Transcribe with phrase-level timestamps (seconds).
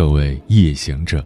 [0.00, 1.22] 各位夜行者，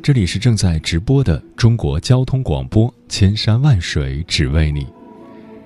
[0.00, 4.86] 这里是正在直播的中国交通广播，千山万水只为你，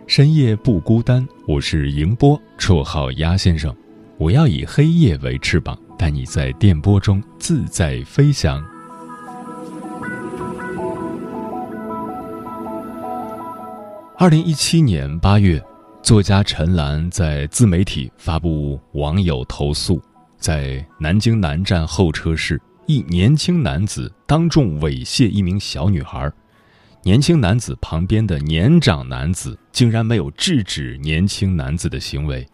[0.07, 1.29] 深夜不孤单。
[1.47, 3.71] 我是迎波，绰号鸭先生。
[4.17, 8.65] 我要以黑夜为翅膀，带你在电波中自在飞翔。
[14.17, 15.62] 二零一七年八月，
[16.03, 20.01] 作家陈岚在自媒体发布网友投诉。
[20.43, 26.29] 在南京南站候车室，一年轻男子当众猥亵一名小女孩，
[27.05, 32.45] 年轻男子旁边的年长男子竟然没有制止年轻男子的行为。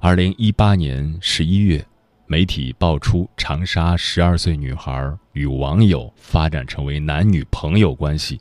[0.00, 1.86] 二零一八年十一月，
[2.26, 8.40] 媒体爆出长沙十二岁女孩与网友发展成为男女朋友关系，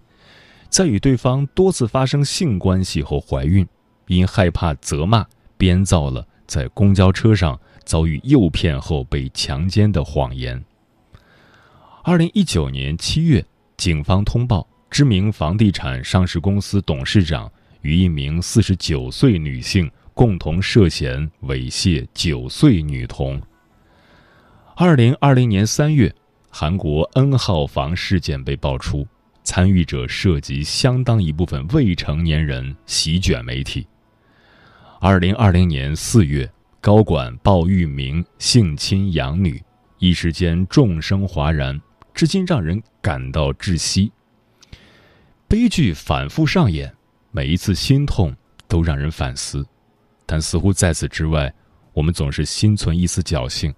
[0.70, 3.68] 在与对方多次发生性关系后怀孕，
[4.08, 5.26] 因害怕责骂，
[5.58, 7.60] 编造了在公交车上。
[7.86, 10.64] 遭遇诱骗后被强奸的谎言。
[12.04, 13.46] 二零一九年七月，
[13.78, 17.50] 警方通报，知名房地产上市公司董事长
[17.82, 23.42] 与一名四十九岁女性共同涉嫌猥亵九岁女童。
[24.76, 26.14] 二零二零年三月，
[26.50, 29.08] 韩国 N 号房事件被爆出，
[29.44, 33.88] 参与者涉及相当一部分未成年人，席卷媒体。
[35.00, 36.52] 二零二零年四月。
[36.84, 39.64] 高管鲍玉明性侵养女，
[40.00, 41.80] 一时间众生哗然，
[42.14, 44.12] 至今让人感到窒息。
[45.48, 46.94] 悲剧反复上演，
[47.32, 48.36] 每一次心痛
[48.68, 49.66] 都让人反思，
[50.26, 51.54] 但似乎在此之外，
[51.94, 53.74] 我们总是心存一丝侥幸，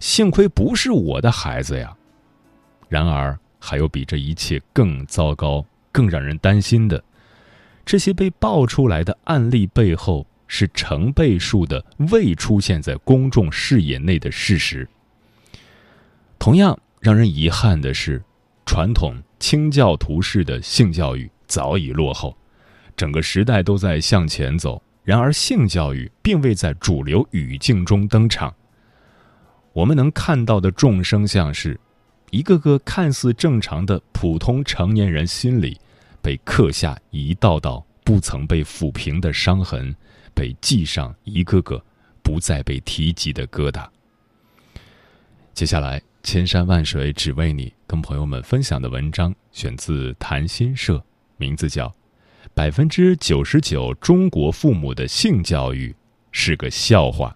[0.00, 1.94] 幸亏不是我的孩子呀。
[2.88, 7.04] 然而，还有比这一切更糟糕、更让人担心的，
[7.84, 10.26] 这些被爆出来的案例背后。
[10.48, 14.88] 是成倍数的未出现在公众视野内的事实。
[16.38, 18.22] 同样让人遗憾的是，
[18.64, 22.36] 传统清教徒式的性教育早已落后，
[22.96, 28.54] 整个时代都在向前走，然而性教育并未在主流语境中登场。
[29.72, 31.78] 我们能看到的众生相是，
[32.30, 35.78] 一个个看似正常的普通成年人心里，
[36.22, 39.94] 被刻下一道道不曾被抚平的伤痕。
[40.36, 41.82] 被记上一个个
[42.22, 43.88] 不再被提及的疙瘩。
[45.54, 51.02] 接下来，千山万水只为你，跟朋友们分享的文章选自谈心社，
[51.38, 51.88] 名字叫
[52.52, 55.96] 《百分之九十九中国父母的性教育
[56.30, 57.34] 是个笑话》。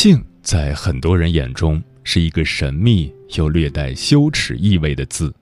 [0.00, 5.34] 性在很多人眼中是一个神秘又略带羞耻意味的字，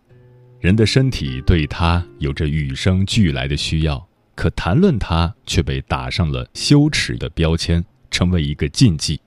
[0.61, 4.03] 人的身体对它有着与生俱来的需要，
[4.35, 9.21] 可谈论它却被打上了羞耻的标签，成为一个禁忌。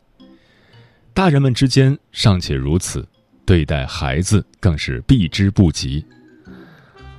[1.14, 3.08] 大人们之间尚且如此，
[3.46, 6.04] 对待孩子更是避之不及。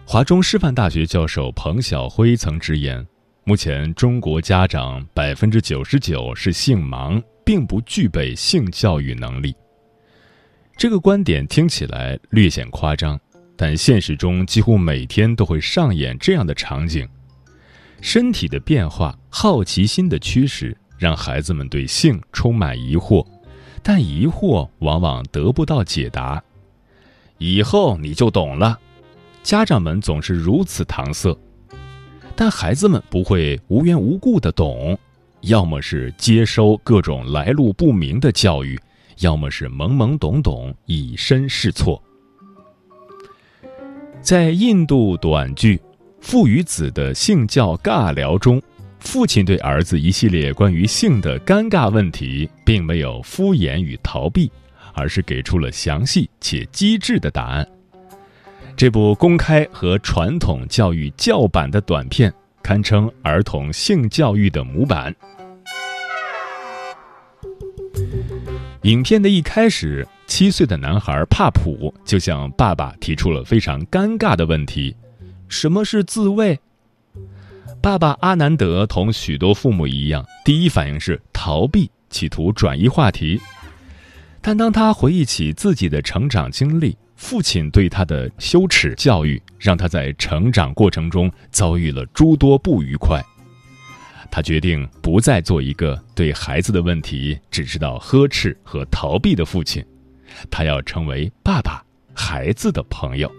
[0.04, 3.06] 华中师范大学教授彭晓辉曾直言，
[3.44, 7.22] 目前中国家长百分之九十九是性盲。
[7.50, 9.53] 并不具备性教育能力。
[10.77, 13.19] 这个观点听起来略显夸张，
[13.56, 17.09] 但现实中几乎每天都会上演这样的场景：
[18.00, 23.27] 身体的变化、好奇心的驱使，让孩子们对性充满疑惑，
[23.83, 26.41] 但疑惑往往得不到解答。
[27.39, 28.78] 以后你就懂了，
[29.42, 31.36] 家长们总是如此搪塞，
[32.36, 34.97] 但孩子们不会无缘无故的懂。
[35.42, 38.78] 要么是接收各种来路不明的教育，
[39.21, 42.03] 要么是懵懵懂懂以身试错。
[44.21, 45.77] 在印度短剧
[46.21, 48.60] 《父与子的性教尬聊》中，
[48.98, 54.53] 父亲对儿子一系列关于性的尴尬问题，并没有敷衍与逃避，
[54.92, 57.66] 而是给出了详细且机智的答案。
[58.77, 62.31] 这部公开和传统教育叫板的短片。
[62.63, 65.13] 堪称儿童性教育的模板。
[68.82, 74.97] 影片的一开始，七岁的男孩帕普就向爸爸提出了非常尴尬的问题
[75.48, 76.59] ：“什么是自慰？”
[77.82, 83.38] 爸爸阿南德同许多父母一样，第一反应是逃避，企图转移话题。
[84.41, 93.22] 但当他回忆起自己的成长经历，父亲对他的羞耻教育，让他在成长过程中遭遇了诸多不愉快。
[94.30, 99.84] 他决定不再做一个对孩子的问题只知道呵斥和逃避的父亲，
[100.50, 101.84] 他要成为爸爸，
[102.15, 103.30] 孩子的朋友。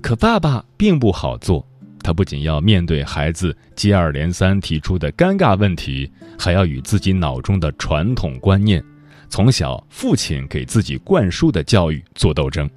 [0.00, 1.66] 可爸爸并不好做，
[2.02, 8.84] 他不仅要面对孩子接二连三提出的尴尬问题，还要与自己脑中的传统观念，
[9.28, 12.68] 从小父亲给自己灌输的教育做斗争。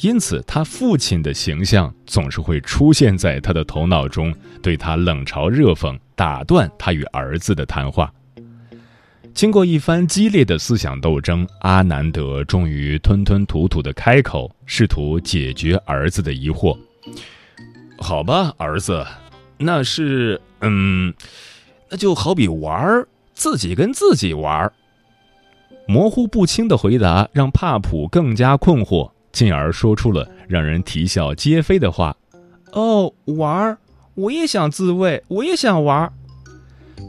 [0.00, 8.12] 因此，他父亲的形象总是会出现在他的头脑中，对他冷嘲热讽，打断他与儿子的谈话。
[9.34, 16.76] 经过一番激烈的思想斗争，阿南德终于吞吞吐吐的开口，试图解决儿子的疑惑。
[17.98, 19.04] 好吧，儿子，
[19.56, 20.40] 那是……
[20.60, 21.12] 嗯，
[21.90, 24.72] 那就好比玩儿，自己跟自己玩儿。
[25.86, 29.10] 模糊不清的回答让帕普更加困惑。
[29.32, 32.16] 进而说出了让人啼笑皆非的话
[32.72, 33.78] ：“哦，玩儿，
[34.14, 36.12] 我也想自慰，我也想玩儿。”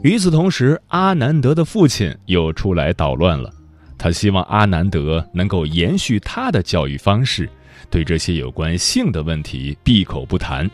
[0.02, 3.52] 与此同时，阿南德的父亲又出来捣乱了。
[3.98, 7.48] 他希望阿南德能够延续他的教育方式，
[7.90, 10.70] 对这些有关性的问题闭口不谈。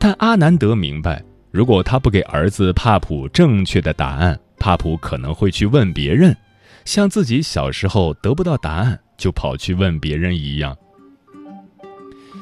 [0.00, 1.22] 但阿南德明白，
[1.52, 6.36] 如果他不给儿子帕普正确的答案，帕普可能会去问别人，
[6.84, 8.98] 像自己小时候得不到答案。
[9.16, 10.76] 就跑去问别人一样，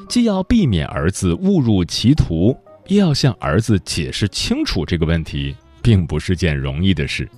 [0.08, 2.56] 既要避免儿子误入歧途，
[2.88, 7.28] 又要向儿子解释清楚这个问题，并不是件容易的事。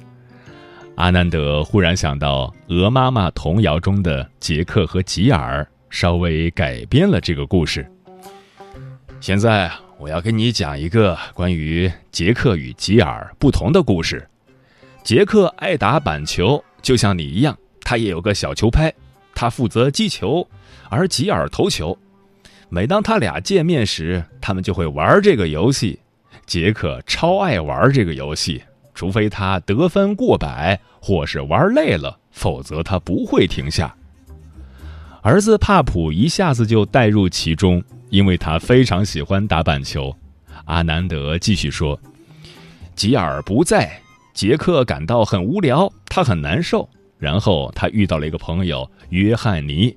[0.97, 7.91] 阿南德忽然想到鹅妈妈童谣中的杰克和吉尔，稍微改编了这个故事。
[9.21, 14.29] 现在我要跟你讲一个关于杰克与吉尔不同的故事。
[15.03, 18.93] 杰克爱打板球，就像你一样，他也有个小球拍。
[19.43, 20.47] 他负责击球，
[20.89, 21.99] 而吉尔投球。
[22.69, 25.99] 每当他俩见面时，他们就会玩这个游戏。
[26.47, 28.63] 杰克超爱玩这个游戏，
[28.95, 33.93] 除非他得分过百或是玩累了，否则他不会停下。
[35.23, 40.17] 儿子帕普一下子就带入其中，因为他非常喜欢打板球。
[40.67, 41.99] 阿南德继续说
[42.95, 44.01] ：“吉尔不在，
[44.35, 46.89] 杰克感到很无聊，他很难受。”
[47.23, 49.97] 然后他遇到了一个朋友约翰尼，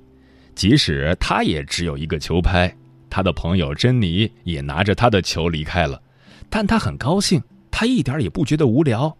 [0.54, 2.72] 即使他也只有一个球拍，
[3.10, 6.00] 他的朋友珍妮也拿着他的球离开了，
[6.48, 9.16] 但他很高兴，他一点也不觉得无聊。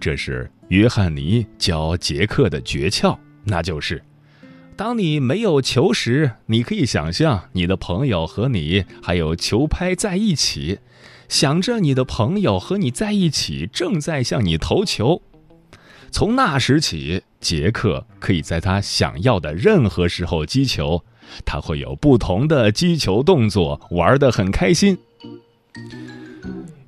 [0.00, 4.02] 这是约翰尼教杰克的诀窍，那就是：
[4.74, 10.80] 当你没有球时，你可以想象你的朋友和你还有球拍在一起，
[11.28, 15.22] 想着你的朋友和你在一起，正在向你投球。
[16.12, 21.02] 从那时起，杰克可以在他想要的任何时候击球，
[21.44, 24.96] 他会有不同的击球动作，玩得很开心。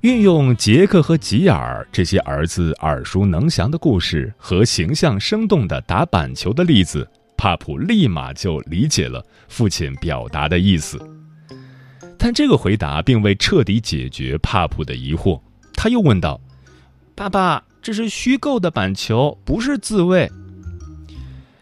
[0.01, 10.99] 运用杰克和吉尔这些儿子耳熟能详的故事和形象生动的打板球的例子，帕普立马就理解了父亲表达的意思。
[12.19, 15.41] 但这个回答并未彻底解决帕普的疑惑，
[15.73, 16.39] 他又问道
[17.15, 20.27] ：“爸爸。”这是虚构的板球，不是自慰。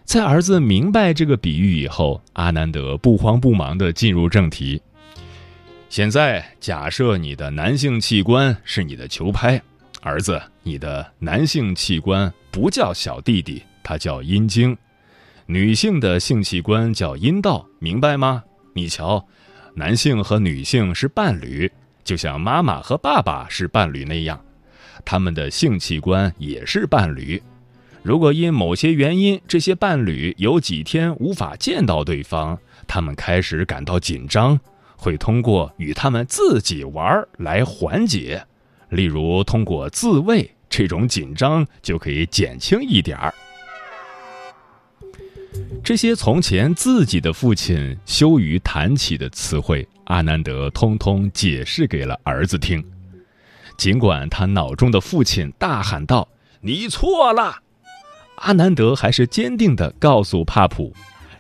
[0.06, 4.82] 在儿子明白这个比喻以后，阿南德不慌不忙地进入正题。
[5.90, 9.62] 现在假设你的男性器官是你的球拍，
[10.00, 14.74] 儿子，你的男性器官不叫小弟弟，它叫阴茎；
[15.46, 18.42] 女性的性器官叫阴道，明白吗？
[18.74, 19.28] 你瞧，
[19.76, 21.70] 男性和女性是伴侣，
[22.06, 24.40] 就像妈妈和爸爸是伴侣那样。
[25.06, 27.42] 他们的性器官也是伴侣。
[28.02, 34.60] 如果因某些原因，这些伴侣有几天无法见到对方，他们开始感到紧张，
[34.98, 38.46] 会通过与他们自己玩来缓解。
[38.90, 43.34] 例如，通过自慰，这种紧张就可以减轻一点儿。
[45.84, 52.84] 这些从前自己的父亲羞于谈起的词汇，阿南德通通解释给了儿子听。
[53.78, 56.28] 尽管他脑中的父亲大喊道
[56.62, 57.62] ：“你错了！”
[58.38, 60.94] 阿南德还是坚定地告诉帕普：“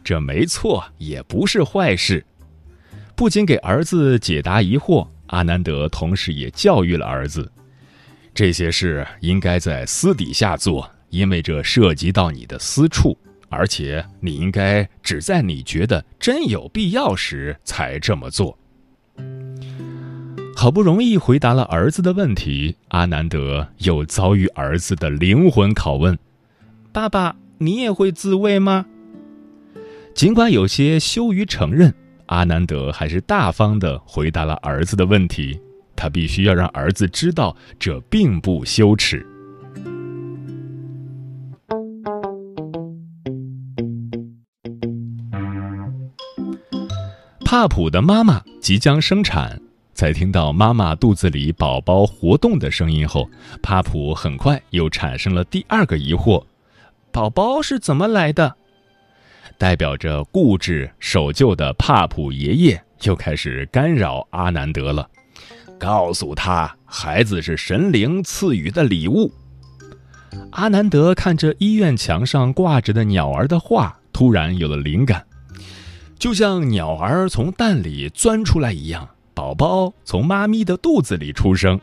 [0.03, 2.25] 这没错，也不是坏事。”
[3.15, 7.51] 不仅给儿子解答疑惑，阿南德同时也教育了儿子
[8.33, 13.17] ：“这些事应该在私底下做，因为这涉及到你的私处，
[13.49, 18.57] 而且你应该只在你觉得真有必要时才这么做。”
[20.63, 26.17] 好不容易回答了儿子的问题，阿南德又遭遇儿子的灵魂拷问
[26.93, 28.85] ：“爸爸，你也会自慰吗？”
[30.15, 31.93] 尽管有些羞于承认，
[32.27, 35.59] 阿南德还是大方的回答了儿子的问题。
[35.97, 39.27] 他必须要让儿子知道，这并不羞耻。
[47.43, 49.59] 帕普的妈妈即将生产，
[49.93, 53.29] 在听到妈妈肚子里宝宝活动的声音后，
[53.61, 56.43] 帕普很快又产生了第二个疑惑：
[57.11, 58.55] 宝宝是怎么来的？
[59.59, 65.07] 代表着固执守旧的帕普爷爷又开始干扰阿南德了，
[65.79, 69.31] 告诉他孩子是神灵赐予的礼物。
[70.53, 75.23] 阿南德看着医院墙上挂着的鸟儿的画，突然有了灵感，
[76.17, 81.79] 就像鸟儿从蛋里钻出来一样，宝宝从妈咪的肚子里出生。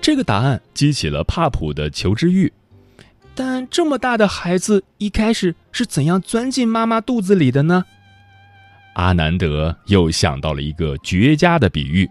[0.00, 2.52] 这个答案激起了帕普的求知欲。
[3.34, 7.84] 但这么大的孩子一开始是怎样钻进妈妈肚子里的呢？
[8.92, 12.08] 阿南德又想到了一个绝佳的比喻。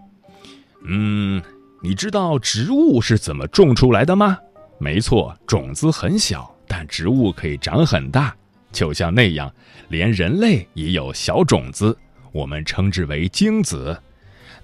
[0.86, 1.42] 嗯，
[1.82, 4.38] 你知道植物是怎么种出来的吗？
[4.80, 8.36] 没错，种子很小，但植物可以长很大。
[8.74, 9.50] 就像那样，
[9.88, 11.98] 连人类也有小种子，
[12.34, 13.98] 我们称之为精子。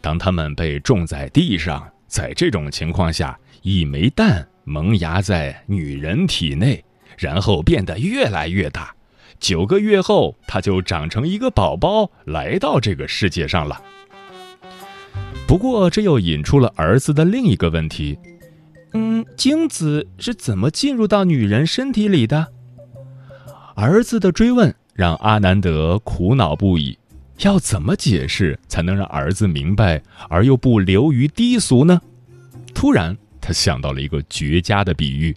[0.02, 4.48] 当它们被种在地上，在这种情况下，一枚蛋。
[4.66, 6.84] 萌芽在女人体内，
[7.18, 8.94] 然后变得越来越大。
[9.40, 13.82] 九个月后，它就长成一个宝宝，来到这个世界上了。
[15.48, 18.20] 不过，这又引出了儿子的另一个问题：
[18.94, 22.46] 嗯，精子是怎么进入到女人身体里的？
[23.74, 26.96] 儿子的追问让阿南德苦恼不已。
[27.40, 32.02] 要怎么解释才能让儿子明白，而又不流于低俗呢？
[32.74, 33.18] 突然。
[33.42, 35.34] 他想到了一个绝佳的比喻，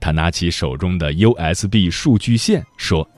[0.00, 3.08] 他拿起手中的 USB 数据线说：“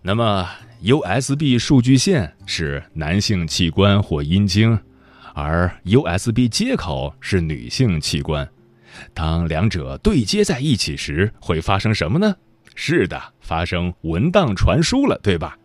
[0.00, 0.48] 那么
[0.82, 4.78] ，USB 数据线是男性器官或阴茎，
[5.34, 8.48] 而 USB 接口是女性器官。
[9.12, 12.36] 当两者对接在一起时，会发生什么呢？
[12.76, 15.58] 是的，发生文档传输了，对吧？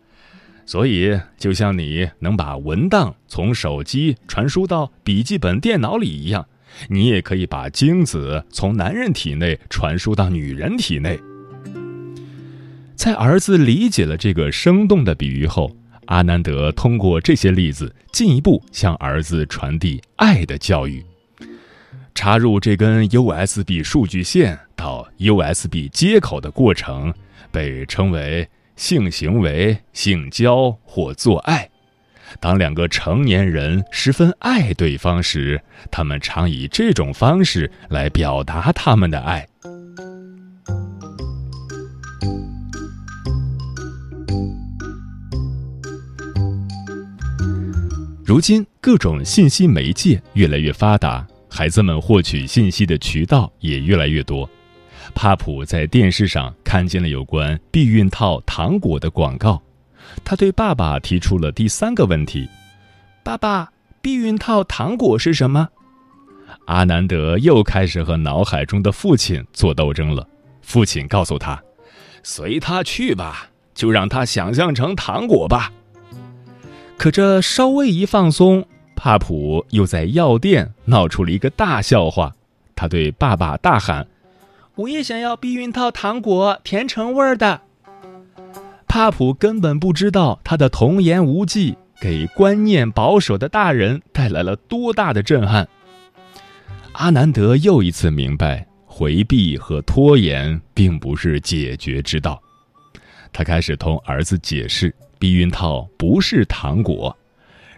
[0.66, 6.46] 所以，就像你能把文档从手机传输到笔记本电脑里一样。”
[6.88, 11.16] 你也可以把精子从男人体内传输到女人体内。
[12.96, 15.70] 在儿子理解了这个生动的比喻后，
[16.06, 21.04] 阿南德通过这些例子进一步向儿子传递爱的教育。
[22.12, 27.14] 插入这根 USB 数据线到 USB 接口的过程，
[27.52, 31.68] 被称为性行为、性交或做爱。
[32.40, 39.46] 当两个成年人十分爱对方时，他们常以这种方式来表达他们的爱。
[48.24, 54.48] 如今，各种信息媒介越来越发达，孩子们获取信息的渠道也越来越多。
[55.14, 59.60] 帕普在电视上看见了有关避孕套糖果的广告。
[60.24, 62.48] 他对爸爸提出了第三个问题
[63.24, 65.68] ：“爸爸，避孕套糖果是什么？”
[66.66, 70.26] 阿南德又开始和脑海中的父亲做斗争了。
[70.62, 71.62] 父亲告诉他
[72.22, 75.72] ：“随他去吧，就让他想象成糖果吧。”
[76.96, 82.34] 可这稍微一放松，帕普又在药店闹出了一个大笑话。
[82.76, 84.06] 他对爸爸大喊
[84.76, 87.60] ：“我也想要避孕套糖果，甜橙味儿的。”
[88.86, 95.68] 帕普根本不知道他的童言无忌给观念保守的大人带来了多大的震撼。
[96.92, 102.40] 阿南德又一次明白，回避和拖延并不是解决之道。
[103.32, 107.16] 他开始同儿子解释，避孕套不是糖果。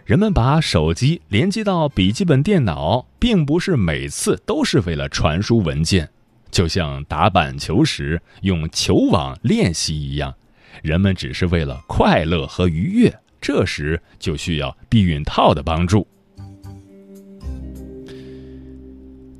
[0.05, 6.07] 人们把手机连接到笔记本电脑，并不是每次都是为了传输文件，
[6.51, 10.33] 就像打板球时用球网练习一样。
[10.83, 16.07] 人们只是为了快乐和愉悦，这时就需要避孕套的帮助。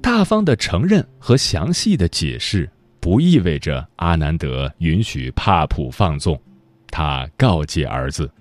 [0.01, 2.67] 大方的承认和详细的解释，
[2.99, 6.41] 不意味着阿南德允许帕普放纵。
[6.89, 8.31] 他告诫儿子：“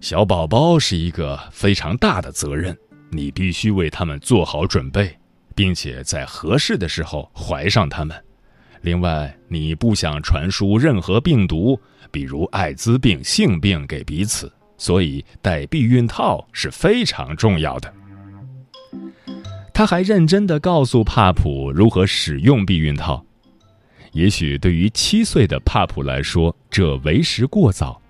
[0.00, 2.74] 小宝宝是一个非常大的责任，
[3.10, 5.14] 你必须为他们做好准备，
[5.56, 8.16] 并且在合适的时候怀上他们。
[8.82, 11.80] 另外，你不想传输任何病毒，
[12.12, 17.92] 比如艾滋病、性病给彼此，所以戴避孕套是非常重要的。
[19.74, 23.24] 他还认真的告诉帕普如何使用避孕套。
[24.12, 28.00] 也许对于七岁的帕普来说，这为时过早，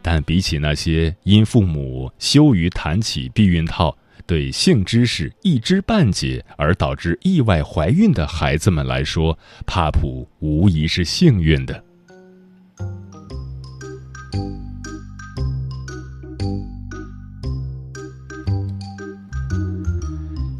[0.00, 11.84] 但比起那些因父母羞于谈起避孕套、对性知识一知半解而导致意外怀孕的孩子们来说，帕普无疑是幸运的。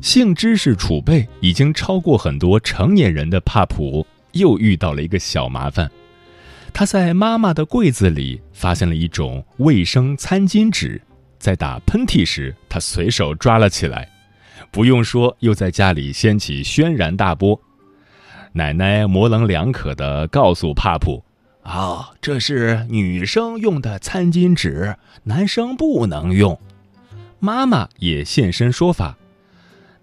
[0.00, 5.90] 性知识储备已经超过很多成年人的帕普，又遇到了一个小麻烦。
[6.74, 11.00] 他在妈妈的柜子里发现了一种卫生餐巾纸，
[11.42, 14.08] 在打喷嚏时，他随手抓了起来。
[14.70, 17.60] 不用说，又在家里掀起轩然大波。
[18.52, 21.24] 奶奶模棱两可地告诉帕普
[21.64, 24.94] ：“啊，这是女生用的餐巾纸，
[25.24, 26.56] 男生不能用。”
[27.40, 29.18] 妈妈也现身说法。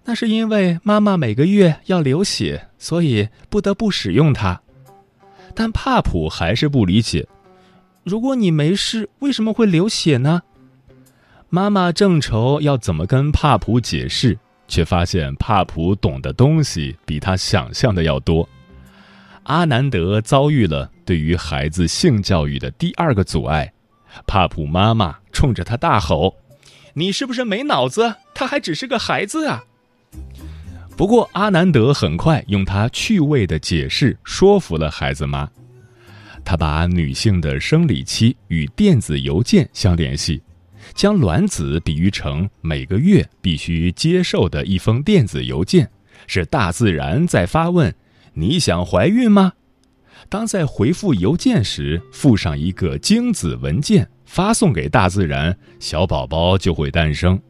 [0.04, 4.60] 那是因为妈妈每个月要流血，所以不得不使用它。
[5.54, 7.26] 但帕普还是不理解：
[8.04, 10.42] 如果你没事，为什么会流血呢？
[11.52, 14.38] 妈妈正愁要怎么跟帕普解释，
[14.68, 18.48] 却发现帕普懂的东西比他想象的要多。
[19.42, 23.72] 阿南德遭遇了对于孩子性教育的第二个阻碍，
[24.28, 26.36] 帕普妈妈冲着他大吼
[26.94, 28.14] ：“你是不是没脑子？
[28.32, 29.64] 他还只是个孩子啊！”
[30.96, 35.50] 不过，阿南德很快用他趣味的解释说服了孩子妈。
[36.44, 40.40] 他把女性的生理期与电子邮件相联系，
[40.94, 45.90] 将卵子比喻成每个月必须接受的一封电子邮件，
[46.26, 47.94] 是大自然在发问
[48.34, 49.52] ：“你想怀孕吗？”
[50.28, 57.40] 当在回复邮件时附上一个精子文件，发送给大自然，小宝宝就会诞生。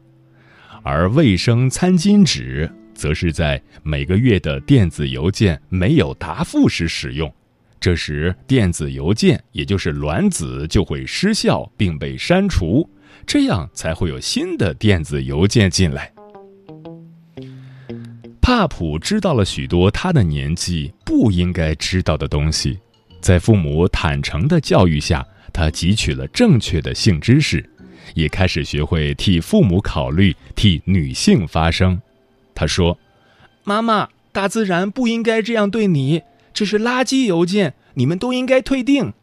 [0.83, 2.71] 而卫生餐巾纸。
[2.93, 7.33] 则是在每个月的电子邮件没有答复时使用，
[7.79, 12.87] 这时电子邮件也就是卵子就会失效并被删除，
[13.25, 16.11] 这样才会有新的电子邮件进来。
[18.41, 22.79] 帕普知道了许多他的年纪不应该知道的东西，
[23.21, 27.69] 在父母坦诚的教育下，他汲取了正确的性知识，
[28.13, 32.01] 也开始学会替父母考虑，替女性发声。
[32.53, 32.97] 他说
[33.63, 39.13] ：“妈妈，大自然不应该这样对你，这是垃圾邮件，你们都应该退订。”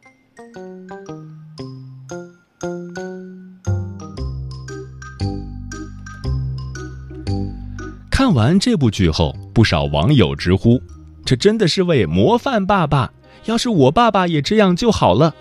[8.18, 10.82] 看完这部剧后，不少网友直呼
[11.24, 13.12] ：“这真的是位模范爸爸！
[13.44, 15.32] 要是我爸爸也这样就好了。”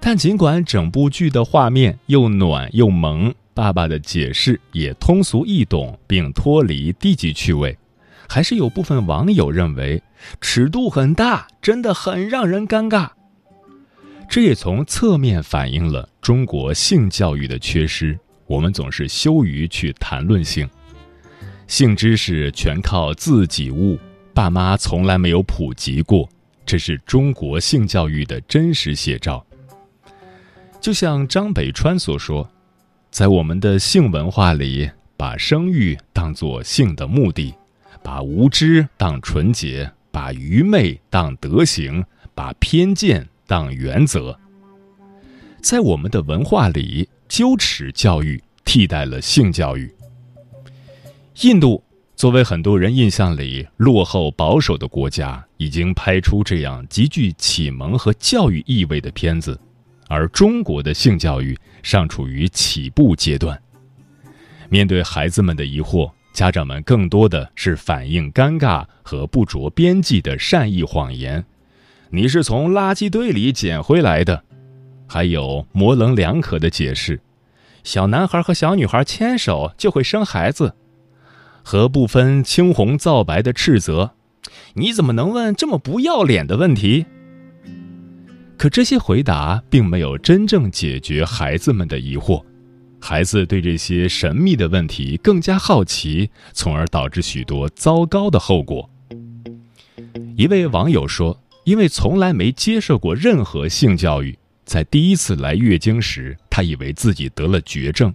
[0.00, 3.34] 但尽管整部剧的画面又暖又萌。
[3.52, 7.76] 爸爸的解释也通俗易懂，并脱离低级趣味，
[8.26, 10.02] 还是有部分网友认为
[10.40, 13.10] 尺度很大，真的很让人尴尬。
[14.26, 18.18] 这也从侧面反映了中国性教育的缺失。
[18.46, 20.66] 我们总是羞于去谈论性，
[21.72, 23.98] 性知识全靠自己悟，
[24.34, 26.28] 爸妈从来没有普及过，
[26.66, 29.42] 这是中国性教育的真实写照。
[30.82, 32.46] 就像张北川所说。
[33.10, 37.54] 在我们的性文化里，把生育当作性的目的，
[38.02, 42.04] 把无知当纯洁，把愚昧当德行，
[42.34, 44.38] 把偏见当原则。
[45.62, 49.90] 在我们的文化里，羞耻教育替代了性教育。
[51.40, 51.82] 印度
[52.14, 59.58] 作为很多人印象里落后保守的国家，已经拍出这样极具启蒙和教育意味的片子。
[60.08, 63.58] 而中国的性教育尚处于起步阶段，
[64.68, 71.42] 面对孩子们的疑惑，家长们更多的是反映尴尬和不着边际的善意谎言
[72.10, 74.44] ：“你是从垃圾堆里捡回来的。”
[75.08, 77.18] 还有模棱两可的解释
[77.82, 80.74] ：“小男孩和小女孩牵手就会生孩子。”
[81.62, 84.12] 和不分青红皂白的斥责
[84.74, 87.06] ：“你怎么能问这么不要脸的问题？”
[88.58, 92.44] 可这些回答并没有真正解决孩子们的疑惑，
[93.00, 98.88] 孩子对这些神秘的问题更加好奇，从而导致许多糟糕的后果。
[100.36, 108.14] 一位网友说：“因为从来没接受过任何性教育，在第一次来月经时，他以为自己得了绝症，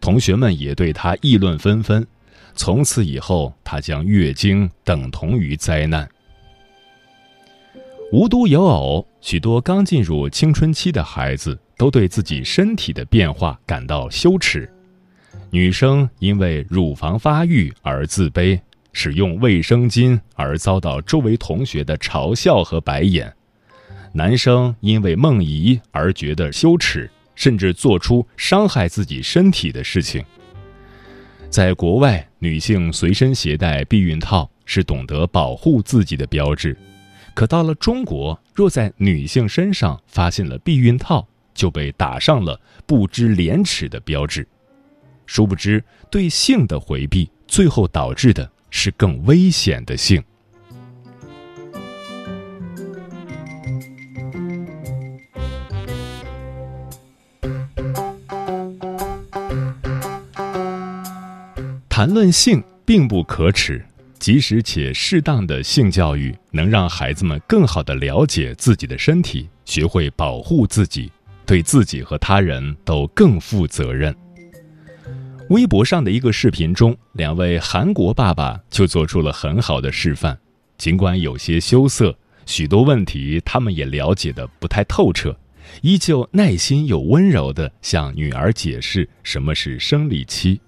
[0.00, 2.06] 同学们也对他议论纷纷。
[2.54, 6.08] 从此以后，他将月经等同于灾难。”
[8.12, 14.70] 无独有偶，许多刚进入青春期的孩子都对自己身体的变化感到羞耻。
[15.50, 18.60] 女生因为乳房发育而自卑，
[18.92, 23.26] 使用卫生巾而遭到周围同学的嘲笑和白眼；
[24.12, 30.22] 男生因为梦遗而觉得羞耻，甚至做出伤害自己身体的事情。
[31.52, 36.74] 在国外，女性随身携带避孕套是懂得保护自己的标志；
[37.34, 44.48] 可到了中国，若在女性身上发现了避孕套，就被打上了不知廉耻的标志。
[45.26, 50.24] 殊不知，对性的回避，最后导致的是更危险的性。
[62.12, 63.84] 论性并不可耻，
[64.18, 71.10] 及时且适当的性教育能让孩子们更好的了解自己的身体，学会保护自己，
[71.46, 74.14] 对自己和他人都更负责任。
[75.48, 80.38] 微博上的一个视频中，两位韩国爸爸就做出了很好的示范，
[80.78, 85.36] 尽管有些羞涩，许多问题他们也了解的不太透彻，
[85.82, 90.60] 依旧耐心又温柔的向女儿解释什么是生理期。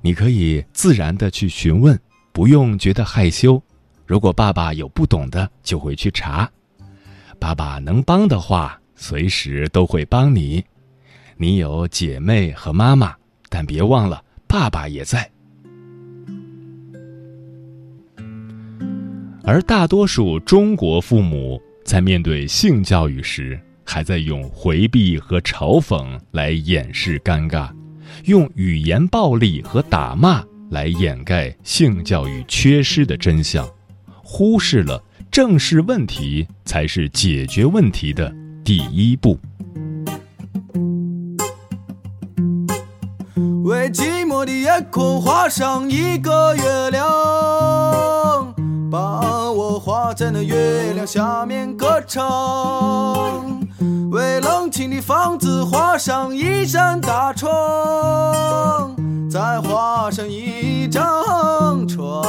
[0.00, 1.98] 你可以自然的去询问，
[2.32, 3.62] 不用觉得害羞。
[4.06, 6.50] 如果爸爸有不懂的，就会去查。
[7.38, 10.64] 爸爸能帮的话，随时都会帮你。
[11.36, 13.14] 你有姐妹和妈妈，
[13.48, 15.30] 但别忘了，爸爸也在。
[19.44, 27.70] 而大多数中国父母在面对性教育时，还在用回避和嘲讽来掩饰尴尬。
[28.28, 33.66] 用语言暴力和打骂来掩盖性教育缺失的真相，
[34.22, 38.30] 忽视了正视问题才是解决问题的
[38.62, 39.38] 第一步。
[43.64, 48.54] 为寂寞的夜空画上一个月亮，
[48.90, 53.66] 把我画在那月亮下面歌唱。
[54.10, 58.96] 为冷清的房子画上一扇大窗，
[59.30, 62.24] 再画上一张床，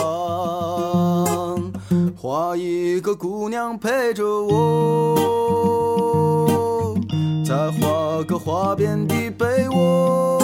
[2.18, 5.16] 画一个姑娘陪着我，
[7.46, 10.40] 再画个花边的被窝，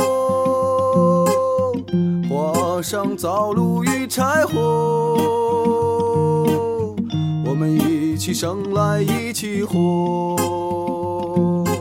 [2.30, 5.65] 画上灶炉与柴火，
[7.45, 10.95] 我们一起生来一起活。
[11.38, 11.75] Oh.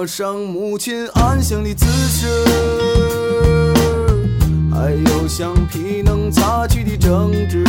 [0.00, 2.26] 画上母亲安详的姿势，
[4.72, 7.62] 还有橡皮能擦去的争执。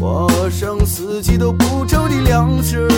[0.00, 2.88] 画上四季都不愁的粮食，